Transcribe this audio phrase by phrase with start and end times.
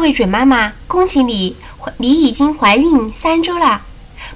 [0.00, 1.56] 各位准妈妈，恭喜你，
[1.98, 3.82] 你已经怀孕三周了，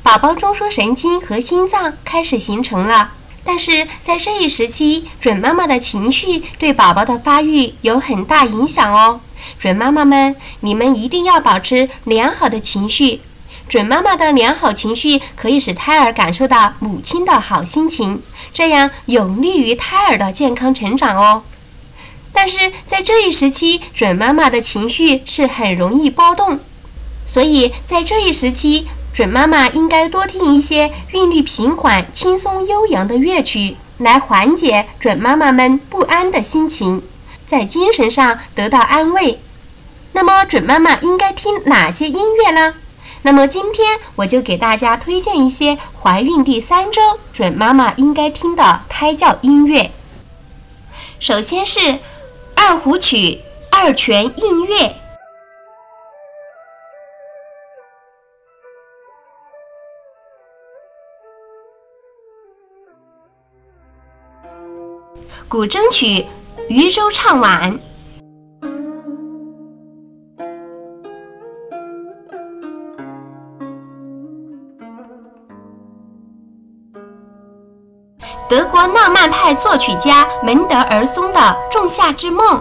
[0.02, 3.12] 宝宝中枢神经和心脏开始形成了。
[3.42, 9.23] 但是在这一时期，准妈妈的情绪对宝宝的发育有很大影响哦。
[9.59, 13.23] 准妈妈们，你们一定要保持良好的情绪。
[13.67, 18.23] 准妈妈的良好情绪可以使胎儿感受到母亲的好心情，
[18.53, 21.43] 这样有利于胎儿的健康成长哦。
[22.35, 26.59] 但是在这一时期，准妈妈的情绪是很容易波动，
[27.27, 37.01] 所以在这一时期，准妈妈应该多听一些韵律平缓、轻松悠扬的乐曲，来缓解准妈妈们不安的心情，
[37.48, 39.38] 在精神上得到安慰。
[40.12, 42.74] 那么，准妈妈应该听哪些音乐呢？
[43.23, 47.01] 那么今天我就给大家推荐一些怀孕第三周
[47.32, 49.91] 准妈妈应该听的胎教音乐。
[51.19, 52.01] 首先是
[52.66, 53.38] 二胡曲
[53.70, 54.91] 二泉映月，
[65.46, 66.24] 古筝曲
[66.70, 67.78] 渔舟唱晚。
[78.46, 81.40] 德国浪漫派作曲家门德尔松的
[81.72, 82.58] 《仲夏之梦》，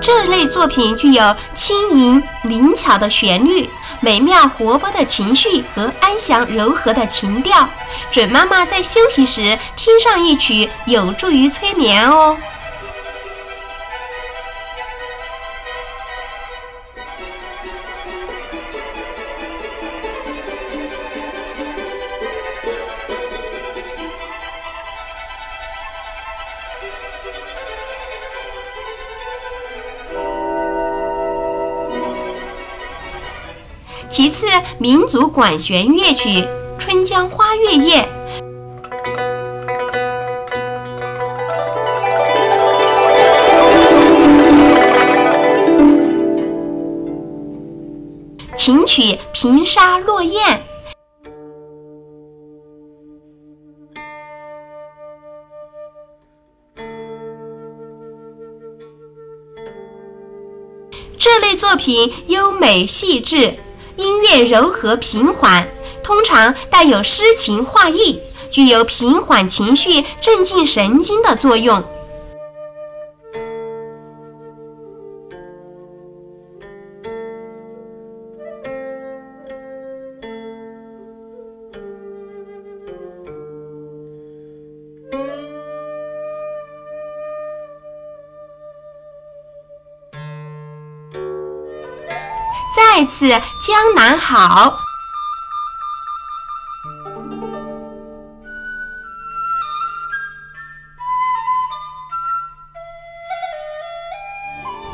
[0.00, 3.68] 这类作品具有轻盈灵巧的旋律、
[4.00, 7.68] 美妙活泼的情绪和安详柔和的情调。
[8.10, 12.36] 准妈妈在休息时听上一曲，有助于催眠哦。
[34.18, 34.46] 其次，
[34.78, 36.28] 民族管弦乐曲
[36.76, 38.08] 《春江花月夜》，
[48.56, 49.02] 琴曲
[49.32, 50.44] 《平沙落雁》。
[61.16, 63.54] 这类作品优美细致。
[63.98, 65.68] 音乐柔和平缓，
[66.02, 71.82] 通常带有诗情画意，具有平缓情绪、镇静神经的作用。
[92.78, 93.28] 再次，
[93.60, 94.78] 江南好，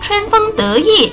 [0.00, 1.12] 春风得意，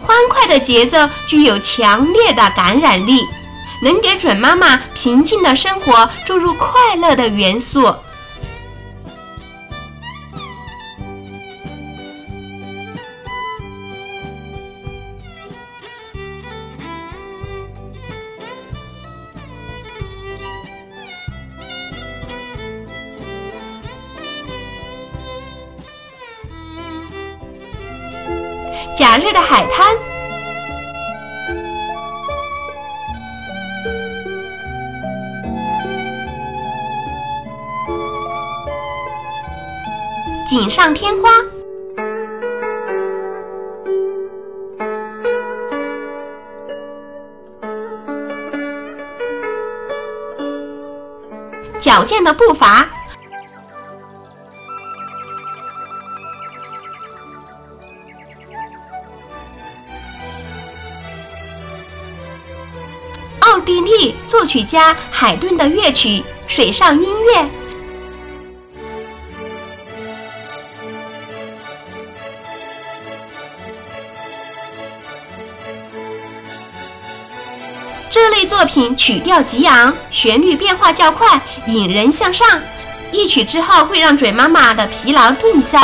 [0.00, 3.26] 欢快的节奏具有强烈的感染力。
[3.82, 7.94] 能给准妈妈平静的生活注入快乐的元素。
[28.94, 30.09] 假日的海滩。
[40.50, 41.30] 锦上添花，
[51.78, 52.84] 矫健的步伐，
[63.38, 66.08] 奥地利作曲家海顿的乐曲
[66.48, 67.40] 《水上音乐》。
[78.10, 82.60] 这类作品曲调激昂，旋律变化较快，引人向上。
[83.12, 85.78] 一曲之后会让准妈妈的疲劳顿消。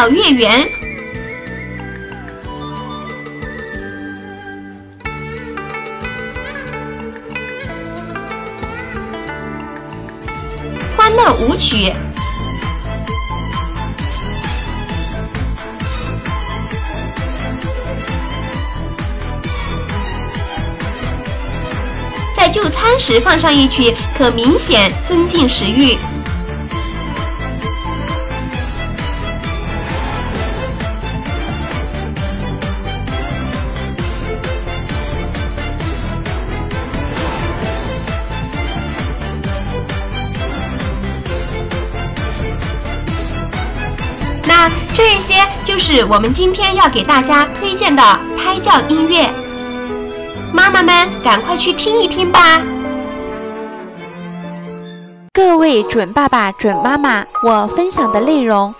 [0.00, 0.66] 好月圆，
[10.96, 11.92] 欢乐舞曲。
[22.34, 25.98] 在就餐时放上一曲，可明显增进食欲。
[45.20, 48.02] 些就是我们今天要给大家推荐的
[48.36, 49.30] 胎教音乐，
[50.52, 52.60] 妈妈们赶快去听一听吧。
[55.32, 58.74] 各位准爸爸、准妈妈，我分享的内容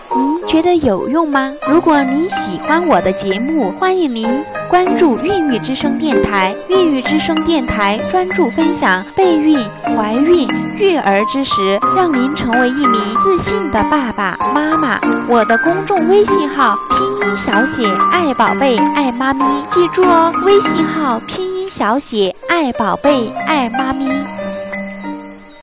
[0.50, 1.52] 觉得有用吗？
[1.70, 6.52] 如果您喜欢我的节目，欢迎您关注孕育之声电台。
[6.68, 9.56] 孕育之声电台专注分享备孕、
[9.96, 14.98] 怀孕、育儿知识，让您成为一名自信的爸爸妈妈。
[15.28, 24.08] 我的公众微信号拼音小写爱宝贝爱妈咪，记住哦，微信号拼音小写爱宝贝爱妈咪。